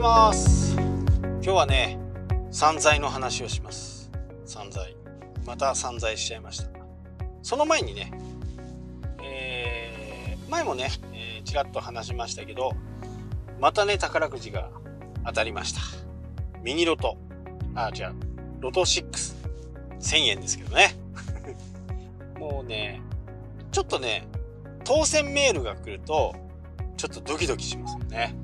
[0.00, 0.74] ます。
[0.76, 1.98] 今日はね
[2.50, 4.10] 散財の話をします。
[4.46, 4.96] 散財。
[5.46, 6.70] また散財しちゃいました。
[7.42, 8.10] その前にね、
[9.22, 12.72] えー、前もね、え、ちらっと話しましたけど
[13.60, 14.70] またね宝くじが
[15.26, 15.80] 当たりました。
[16.62, 17.18] ミニロト。
[17.74, 18.14] あ違う。
[18.60, 19.04] ロト6
[20.00, 20.96] 1000円ですけどね。
[22.40, 23.02] もうね
[23.70, 24.26] ちょっとね
[24.84, 26.34] 当選メールが来ると
[26.96, 28.34] ちょっとドキドキしますよね。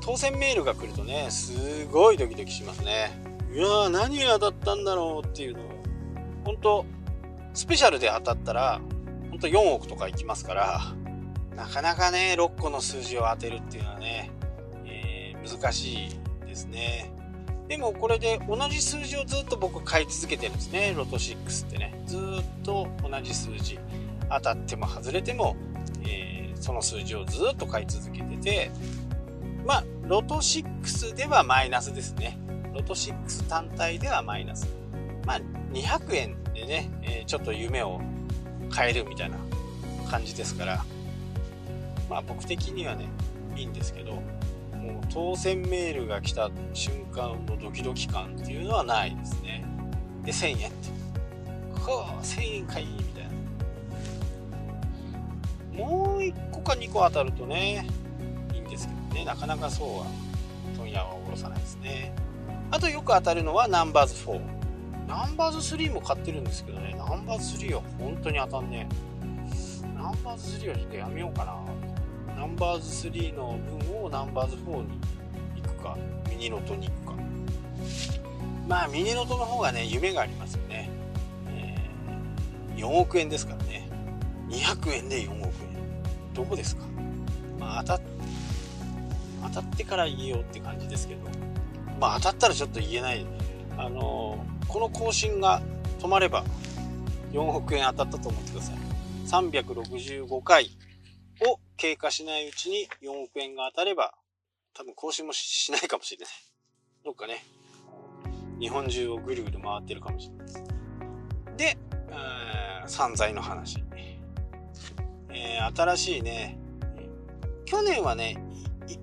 [0.00, 3.10] 当選メールが来るとねすごいドキドキしますね。
[3.52, 5.70] いやー何が当たったんだろうっていうのを。
[6.44, 6.86] 本当
[7.52, 8.80] スペシャルで当たったら
[9.30, 10.80] 本当4億とかいきますから
[11.54, 14.30] なかなかね6個の数字を当てるっていうのはね、
[14.86, 16.10] えー、難しい
[16.46, 17.12] ですね。
[17.68, 20.92] でもこれで同じ数字をずっと僕買い続けてるんですね。
[20.96, 22.02] ロト6ってね。
[22.06, 22.20] ずっ
[22.64, 23.78] と同じ数字。
[24.28, 25.56] 当たっても外れても、
[26.04, 28.70] えー、その数字をずっと買い続けてて
[29.66, 32.38] まあ、ロト6ではマイナスですね。
[32.74, 34.68] ロト6単体ではマイナス。
[35.26, 35.40] まあ、
[35.72, 38.00] 200円でね、えー、ちょっと夢を
[38.74, 39.36] 変えるみたいな
[40.10, 40.84] 感じですから、
[42.08, 43.08] まあ僕的にはね、
[43.56, 44.22] いいんですけど、もう
[45.12, 49.64] 当選メールが来た瞬間のドキドキ感っていうのはないですね。
[50.24, 51.00] で、1000円って。
[51.80, 53.24] はあ、1000円かいいみたい
[55.78, 55.86] な。
[55.86, 57.86] もう1個か2個当たるとね、
[59.12, 60.06] ね、なかなかそうは
[60.76, 62.14] 問屋は下ろさないですね。
[62.70, 64.40] あとよく当たるのはナンバーズ4。
[65.08, 68.88] ナンバーズ3も買ってるんですけどね、ナンバーズ3は本当に当たんね
[69.96, 71.56] ナンバーズ3はちょっとやめようかな。
[72.36, 75.00] ナンバーズ3の分をナンバーズ4に
[75.62, 75.98] 行くか、
[76.30, 77.14] ミニノトに行くか。
[78.68, 80.88] まあ、ミニノトの方がね、夢がありますよね。
[81.48, 83.88] えー、4億円ですからね。
[84.48, 85.52] 200円で4億円。
[86.34, 86.84] どこですか？
[87.58, 88.02] まあ、当たっ
[89.52, 91.20] 当たってから言えようって感じですけど、
[92.00, 93.26] まあ当たったらちょっと言えない。
[93.76, 95.62] あの、この更新が
[96.00, 96.44] 止まれば
[97.32, 98.76] 4億円当たったと思ってください。
[99.26, 100.70] 365回
[101.46, 104.14] を経過しないうちに4億円が当たれば、
[104.74, 106.34] 多分更新もしないかもしれない。
[107.04, 107.44] どっかね、
[108.58, 110.64] 日本中をぐるぐる回ってるかもしれないです。
[111.56, 111.78] で、
[112.86, 113.82] 散財の話。
[115.32, 116.58] えー、新しいね、
[117.64, 118.36] 去年はね、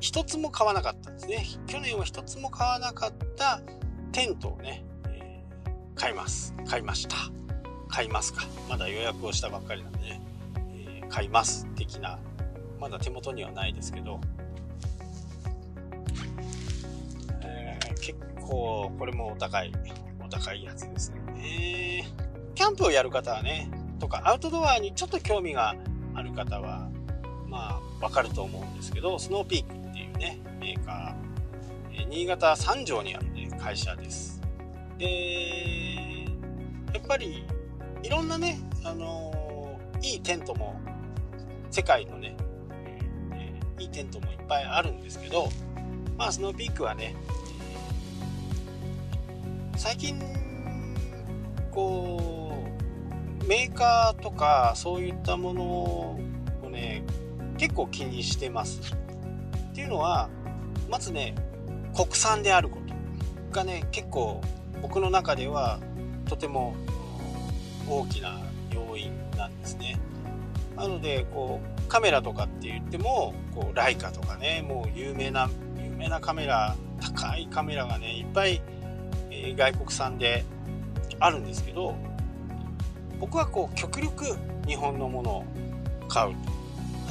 [0.00, 1.46] 一つも買わなかったんですね。
[1.66, 3.60] 去年は一つも買わなかった
[4.12, 6.54] テントをね、えー、買います。
[6.66, 7.16] 買いました。
[7.88, 8.42] 買いますか。
[8.68, 10.22] まだ予約をしたばっかりなんでね、
[11.00, 12.18] えー、買います的な、
[12.80, 14.20] まだ手元にはないですけど、
[17.42, 19.72] えー、結構これもお高い、
[20.24, 22.06] お高いやつですね。
[22.54, 25.74] キャンプをやる方はね、とかアウトドアにちょっと興味が
[26.14, 26.88] ある方は、
[27.48, 34.40] まあ、わかると思うんですけど、スノーピークっていうね、メーカー、え新潟三条にあるね、会社です。
[34.98, 36.24] で、
[36.92, 37.44] やっぱり、
[38.02, 40.80] いろんなね、あのー、いいテントも、
[41.70, 42.36] 世界のね、
[43.32, 45.48] えー、いいテントもいっぱいあるんですけど、
[46.16, 47.14] まあ、スノーピークはね、
[49.76, 50.20] 最近、
[51.70, 52.64] こ
[53.42, 56.20] う、メーカーとかそういったものを、
[57.58, 58.94] 結構気にしてます。
[58.94, 60.28] っていうのは
[60.88, 61.34] まずね
[61.94, 62.94] 国産であること
[63.54, 64.40] がね結構
[64.80, 65.78] 僕の中では
[66.26, 66.74] とても
[67.88, 68.38] 大きな
[68.72, 69.98] 要因なんですね。
[70.76, 75.50] なのでこうカメラとかって言ってもこうライカとかねもう有名な
[75.82, 78.62] 有名なカメラ高いカメラがねいっぱい、
[79.30, 80.44] えー、外国産で
[81.18, 81.96] あるんですけど
[83.18, 84.36] 僕はこう極力
[84.66, 85.44] 日本のものを
[86.08, 86.34] 買う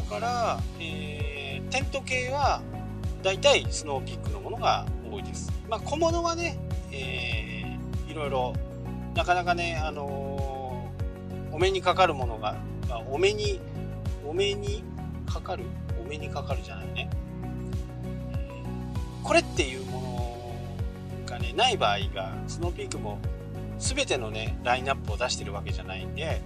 [0.10, 2.62] から、えー、テント系は
[3.24, 5.52] 大体スノーピークのものが多いです。
[5.70, 6.58] まあ、小物はね、
[6.92, 8.54] えー、いろいろ
[9.16, 12.56] なかなかね、あのー、お目にかかるものが、
[12.90, 13.60] まあ、お目に
[14.26, 14.84] お目に
[15.26, 15.64] かかる？
[16.00, 17.10] お目にかかるじゃないね、
[19.24, 20.02] これっていうも
[21.26, 23.20] のがねない場合がスノーピークも
[23.78, 26.42] 全てのねラインナップを出してるわけじゃないんで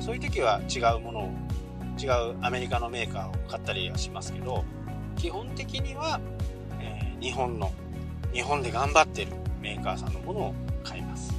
[0.00, 1.30] そういう時は違うものを
[2.02, 4.64] 違うアメリカのメーカーを買ったりはしますけど
[5.16, 6.20] 基本的には、
[6.80, 7.70] えー、日本の
[8.32, 11.32] 日本で頑張ってるメーカーさんのものを買います。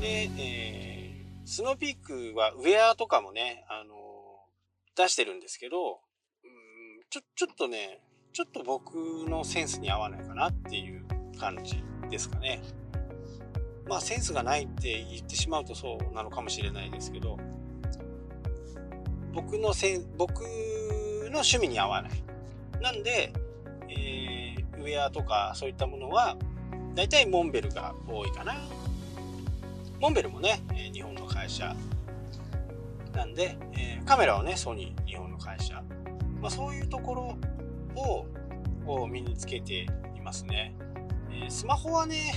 [0.00, 6.00] で、えー、スノーピークはウェアとかもね、あのー、出してるんですけど
[6.42, 8.02] うんちょちょっとね
[8.34, 8.94] ちょっと僕
[9.28, 11.06] のセンスに合わないかなっていう
[11.38, 12.60] 感じですかね。
[13.86, 17.38] まあセンスがないって言ってしまうとそうなのかもしれないですけど
[19.34, 22.12] 僕のせ僕の趣味に合わない。
[22.80, 23.32] なんで、
[23.88, 26.36] えー、ウェアとかそういったものは
[26.94, 28.54] 大体モンベルが多いかな。
[30.00, 31.74] モンベルもね、え日本の会社。
[33.14, 35.82] なんで、えカメラはねソニー日本の会社、
[36.40, 37.38] まあ、そういうところ
[38.00, 38.26] を
[38.86, 40.74] を身につけていますね、
[41.30, 42.34] えスマホはね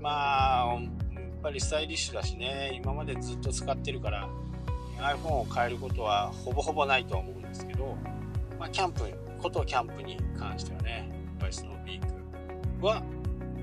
[0.00, 2.72] まあやっぱりスタイリッシュだしね。
[2.74, 4.28] 今までずっと使ってるから
[4.98, 7.96] iPhone を変えることはほぼほぼないとは思うんですけど、
[8.58, 9.02] まあ、キャンプ
[9.38, 13.02] ことキャンプに関してはねやっぱりスノーピークは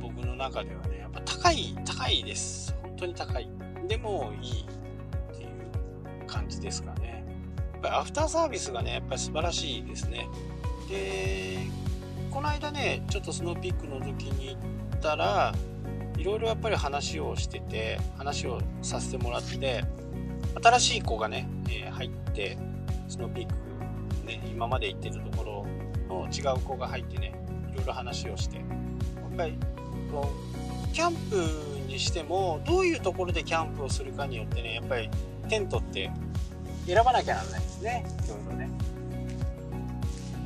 [0.02, 2.76] 僕の中ではねやっぱ高い高いです。
[2.82, 3.50] 本当に高い。
[3.88, 7.26] でもいいっていう感じですかね。
[7.74, 10.28] やっぱりアフターサービスがねやっぱり素晴らしいですね。
[10.90, 11.58] で
[12.32, 15.54] この間ねちょっとスノーピークの時に行ったら
[16.18, 19.84] いろいろやっぱり話をしてて話をさせてもらって
[20.64, 22.58] 新しい子がね、えー、入って
[23.08, 23.54] スノーピーク
[24.26, 25.66] ね今まで行ってるとこ
[26.10, 27.34] ろの違う子が入ってね
[27.74, 28.66] いろいろ話をしてやっ
[29.38, 29.58] ぱり
[30.12, 30.30] こ
[30.92, 31.36] うキャンプ
[31.88, 35.10] にしてもどういうところでキャンプをするかによってねやっぱり
[35.50, 36.10] テントって
[36.88, 38.70] 選ばなきゃならないですねいろいろね。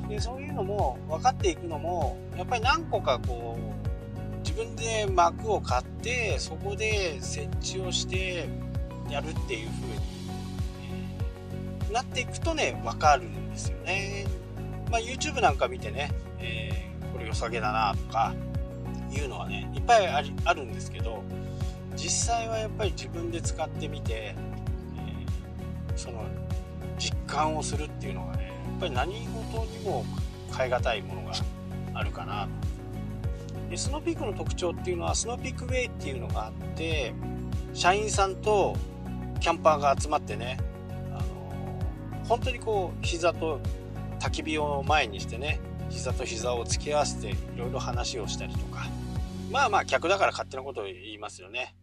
[0.09, 8.49] でそういうのも分かっていくのもやっぱり何個かこう自分で幕を買ってそこで設置をして
[9.11, 9.87] やるっていう風
[11.87, 14.25] に、なっていくとね分かるんですよね。
[14.91, 18.33] まあ、YouTube なんか見てね、えー、これ良さげだなとか
[19.11, 21.23] いうのはねいっぱいありあるんですけど
[21.95, 26.25] 実際はやっぱり自分で使ってみて、えー、その
[26.97, 30.05] 実感をするっていうのがねやっぱり何事にも
[30.55, 31.33] 変え難いものが
[31.93, 32.69] あるかなと
[33.69, 37.13] でスノーピークの特徴っていうのはスノーピークウェイっていうのがあって
[37.73, 38.75] 社員さんと
[39.39, 40.57] キャンパーが集まってね、
[41.11, 43.59] あの本当にこう膝と
[44.19, 45.59] 焚き火を前にしてね
[45.89, 48.87] 膝と膝を突き合わせていろいろ話をしたりとか
[49.51, 51.75] まあまあ客だから勝手なことを言いますよね。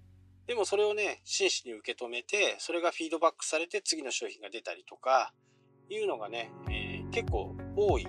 [0.47, 5.33] でもそれをね真摯に受け止めてそれがフィードバックされて次の商品が出たりとか
[5.91, 8.07] いうのがね、えー、結構多い。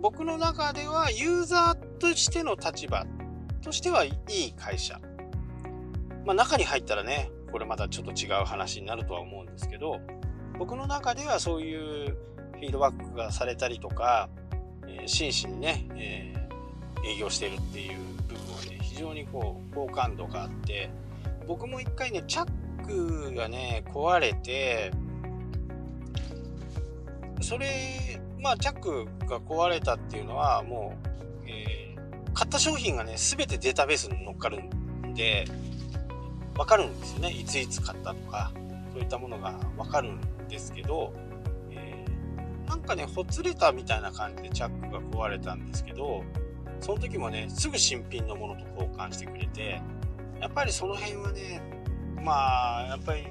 [0.00, 3.04] 僕の中ではユーザーとしての立場
[3.62, 5.00] としてはいい会社。
[6.24, 10.00] まあ中に入ったらねこれまたちょっと違う話になるとは思うんですけど
[10.58, 12.16] 僕の中ではそういう
[12.52, 14.28] フィードバックがされたりとか、
[14.86, 20.90] えー、真摯にね、えー、営業してるっていう部分はね非常にこう好感度があって
[21.46, 22.48] 僕も一回ねチャッ
[22.86, 24.90] クがね壊れて
[27.40, 35.44] それまあチャックが壊れたっていうのはもう、えー、買った商品がね全てデータベースに乗っかるんで
[36.58, 37.30] 分かるんですよね。
[37.30, 38.50] いついつ買ったとか
[38.92, 41.14] そういったものが分かるんですけど、
[41.70, 46.24] えー、なんかねほつれたみたいな感じでチャックが壊れたんですけど
[46.80, 49.80] その時もねすぐ新品のものと交換してくれて
[50.40, 51.62] やっぱりその辺はね
[52.24, 53.26] まあやっぱり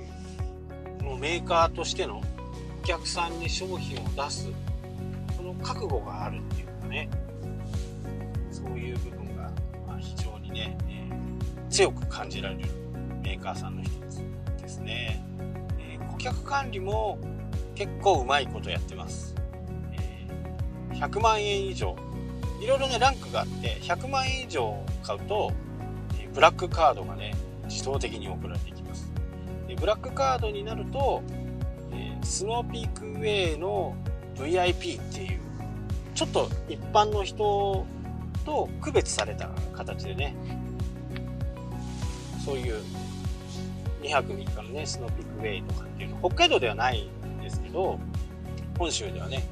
[1.04, 2.22] もうメーカーとしての
[2.82, 4.50] お客さんに商品を出す
[5.36, 7.10] その覚悟があるっていうかね
[8.52, 9.52] そういう部分が、
[9.86, 12.87] ま、非常にね、えー、強く感じられる。
[13.28, 14.24] メーカーさんの一つ
[14.62, 15.22] ですね、
[15.80, 17.20] えー、顧客管理も
[17.76, 19.36] 結構うまいことやってます、
[19.92, 21.96] えー、100万円以上。
[22.62, 25.52] いろいろねランクがあって100万円以上買うと、
[26.20, 29.12] えブラックカードがね自動的に送られていきます。
[29.68, 31.22] でブラックカードになると、
[31.92, 33.96] え、スノーピークウェイの
[34.38, 35.40] VIP っていう
[36.16, 37.86] ちょっと一般の人
[38.44, 40.36] と区別された形でね
[42.44, 42.82] そういう
[44.08, 47.10] 2泊3日のね、スノーピークウェイとかっていうの、北海道ではない
[47.40, 48.00] んですけど、
[48.80, 49.44] 本州ではね、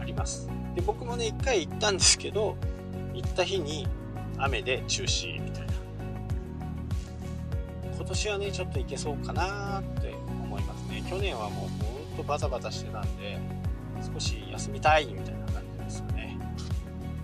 [0.00, 0.48] あります。
[0.74, 2.56] で、僕もね、1回行ったんですけど、
[3.12, 3.86] 行った日に
[4.38, 5.74] 雨で中止みたいな。
[7.96, 11.04] 今年はね、ちょっと行けそうかなって思いますね。
[11.08, 13.38] 去年はもうほんとバタバタしてたんで、
[14.12, 16.38] 少し休みたいみたいな感じですよね。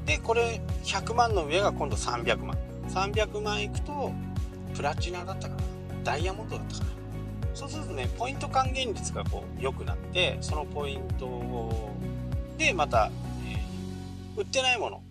[0.04, 2.56] で、これ100万の上が今度300万。
[2.88, 4.12] 300万いくと、
[4.75, 5.62] プラチナだったかな。
[6.05, 6.91] ダイヤモンドだったかな。
[7.55, 11.91] そうするとねポイント還元率がこう良くなってそのポイント
[12.57, 13.11] でまた、
[13.47, 15.03] えー、売ってないもの。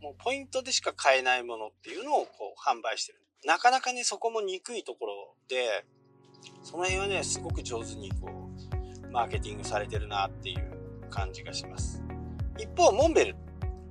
[0.00, 3.20] もうポイントでしか買えないものっていうのをこう販売してる。
[3.44, 5.84] なかなかねそこも憎いところで
[6.62, 8.48] その辺はねすごく上手にこ
[9.08, 12.02] うマーケティングされてるなっていう感じがします。
[12.58, 13.36] 一方モンベル。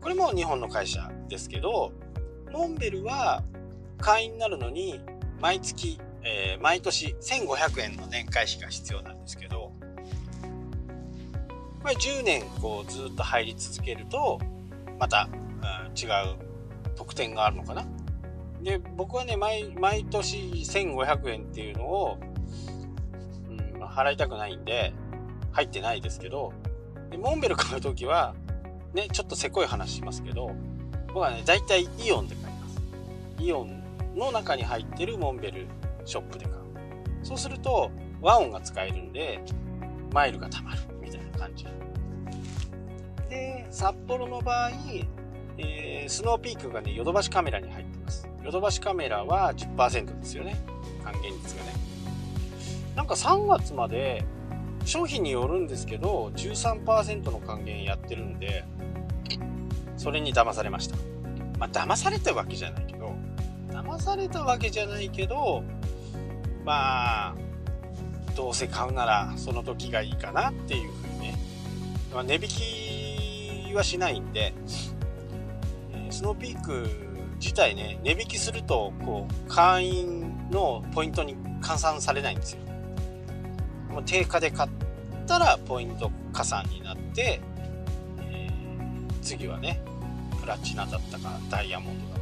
[0.02, 1.92] これも日本の会社ですけど
[2.52, 3.44] モンベルは
[4.00, 5.02] 会員になるのに
[5.40, 9.72] 毎月、えー、毎年1500円の年会費が必要なんですけど、
[11.82, 14.40] これ10年こうずっと入り続けると、
[15.00, 16.36] またうん違う
[16.96, 17.86] 特典があるのかな。
[18.62, 22.18] で僕はね毎毎年1500円っていうのを、
[23.50, 24.94] うん、払いたくないんで
[25.52, 26.52] 入ってないですけど
[27.10, 28.36] でモンベル買う時は
[28.94, 30.52] ねちょっとせこい話しますけど
[31.08, 32.82] 僕はね大体イオンで買います。
[33.40, 33.79] イオン
[34.16, 35.68] の中に入ってるモンベル
[36.06, 36.60] ショップで買う。
[37.24, 39.42] そうすると和音が使えるんで
[40.14, 41.66] マイルが貯まるみたいな感じ。
[43.30, 44.72] で札幌の場合、
[45.58, 48.28] えー、スノーピークがねヨドバシカメラに入ってます。
[48.44, 50.58] ヨドバシカメラは10%ですよね。
[51.04, 51.74] 還元率がね。
[52.96, 54.26] なんか3月まで
[54.86, 58.66] 商品によるんですけど13%の還元やってるんで
[59.98, 60.96] それに騙されました。
[61.60, 62.89] まあ騙されたわけじゃない。
[64.00, 65.64] 騙されたわけじゃないけど
[66.66, 67.36] まあ
[68.36, 71.36] どうせ買うならその時がいいかなっていうふうにね、
[72.14, 72.42] まあ、値引
[73.70, 74.54] きはしないんで、
[75.92, 76.88] えスノーピーク
[77.40, 82.62] 自体ね値引きするとこう会員のポイントに換算されないんですよ。
[83.90, 84.70] もう定価で買っ
[85.28, 87.42] たらポイント加算になって、
[88.22, 89.82] えー、次はね
[90.40, 92.19] プラチナだったかダイヤモンドだ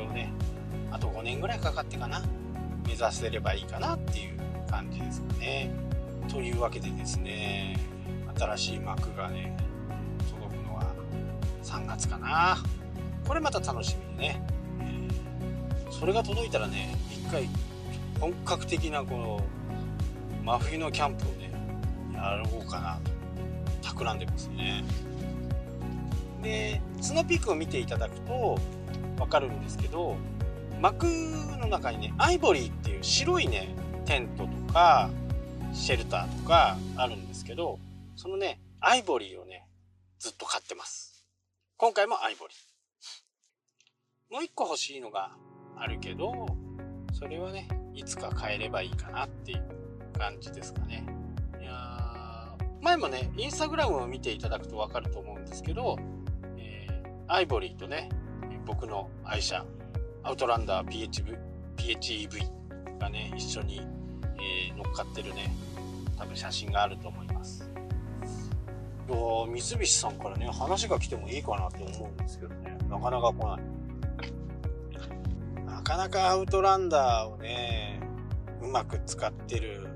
[0.00, 0.32] れをね。
[0.90, 2.22] あと5年ぐらいかかってかな。
[2.86, 4.38] 目指せればいいかなっていう
[4.68, 5.70] 感じですかね。
[6.28, 7.76] というわけでですね
[8.36, 9.56] 新しい幕がね
[10.30, 10.86] 届くのは
[11.62, 12.58] 3月かな。
[13.26, 14.42] これまた楽しみでね、
[14.80, 17.48] えー、それが届いたらね一回
[18.18, 19.40] 本格的なこの
[20.44, 21.52] 真冬のキャンプをね
[22.14, 23.10] やろうかなと。
[23.82, 24.84] 企んでますね。
[26.42, 28.58] でスノーピークを見ていただくと
[29.20, 30.16] 分かるんですけど
[30.80, 33.68] 幕の中にねアイボリーっていう白いね
[34.06, 35.10] テントとか
[35.74, 37.78] シェルターとかあるんですけど
[38.16, 39.66] そのねアイボリーをね
[40.18, 41.24] ずっと買ってます。
[41.76, 44.34] 今回もアイボリー。
[44.34, 45.32] もう一個欲しいのが
[45.76, 46.46] あるけど
[47.12, 49.62] それはねいつか買えればいいかなっていう
[50.18, 51.04] 感じですかね。
[51.60, 55.98] いや前もねインスタグラムを見ていただくと分かると思うんですけど、
[56.56, 58.08] えー、アイボリーとね
[58.66, 59.64] 僕の愛車
[60.22, 61.38] アウトランダー PHV
[61.76, 63.80] PHEV がね一緒に、
[64.36, 65.52] えー、乗っかってるね
[66.18, 67.70] 多分写真があると思います。
[69.08, 72.76] いや三菱さんからね話が来てもいいかなと思うんですけどね。
[72.88, 73.60] なかなか来ない。
[75.64, 78.00] なかなかアウトランダーをね
[78.62, 79.88] うまく使ってる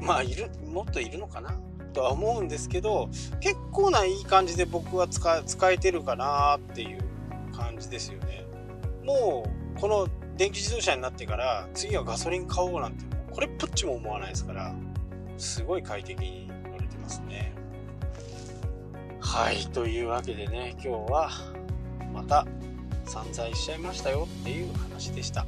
[0.00, 1.54] まあいるもっといるのかな？
[1.92, 3.08] とは思うんですけど
[3.40, 7.02] 結構ないい感じで僕は使使えてるかなっていう
[7.60, 8.46] 感じですよね。
[9.04, 9.44] も
[9.76, 14.74] うこの電気自動車になってから次はガソリン買おうなんてこれっぽっちも思わないですから
[15.36, 17.52] すごい快適に乗れてますね。
[19.20, 21.30] はいというわけでね今日は
[22.12, 22.46] また
[23.04, 25.46] 散財しちゃいましたよっていう話でした。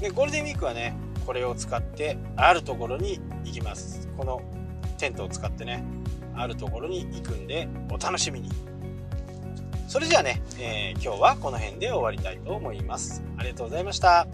[0.00, 0.94] でゴールデンウィークはね
[1.24, 4.08] これを使ってあるところに行きます。
[4.16, 4.42] この
[4.98, 5.82] テントを使ってね
[6.34, 8.50] あるところに行くんでお楽しみに。
[9.86, 13.22] それじゃあね、えー、今日はこの辺で終わりたいと思います。
[13.38, 14.26] ありがとうございました。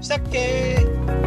[0.00, 1.25] したっけ